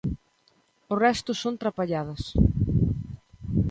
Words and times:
O 0.93 0.95
resto 1.05 1.31
son 1.41 1.53
trapalladas. 1.61 2.23